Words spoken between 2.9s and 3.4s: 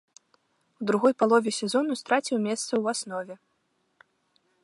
аснове.